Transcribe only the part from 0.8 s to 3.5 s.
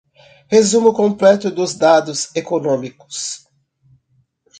completo dos dados econômicos.